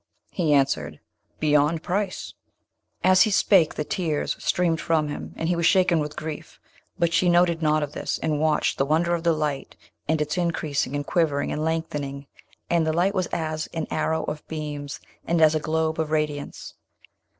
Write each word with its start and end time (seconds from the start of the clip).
He 0.31 0.51
answered, 0.51 0.99
'Beyond 1.39 1.83
price!' 1.83 2.33
As 3.03 3.21
he 3.21 3.29
spake 3.29 3.75
the 3.75 3.83
tears 3.83 4.35
streamed 4.43 4.81
from 4.81 5.09
him, 5.09 5.31
and 5.35 5.47
he 5.47 5.55
was 5.55 5.67
shaken 5.67 5.99
with 5.99 6.15
grief, 6.15 6.59
but 6.97 7.13
she 7.13 7.29
noted 7.29 7.61
nought 7.61 7.83
of 7.83 7.91
this, 7.91 8.17
and 8.17 8.39
watched 8.39 8.79
the 8.79 8.85
wonder 8.87 9.13
of 9.13 9.21
the 9.21 9.31
light, 9.31 9.75
and 10.07 10.19
its 10.19 10.39
increasing, 10.39 10.95
and 10.95 11.05
quivering, 11.05 11.51
and 11.51 11.63
lengthening; 11.63 12.25
and 12.67 12.87
the 12.87 12.93
light 12.93 13.13
was 13.13 13.27
as 13.27 13.67
an 13.75 13.85
arrow 13.91 14.23
of 14.23 14.47
beams 14.47 14.99
and 15.27 15.39
as 15.39 15.53
a 15.53 15.59
globe 15.59 15.99
of 15.99 16.09
radiance. 16.09 16.73